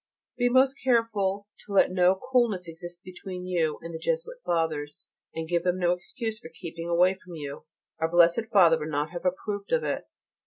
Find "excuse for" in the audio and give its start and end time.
5.91-6.49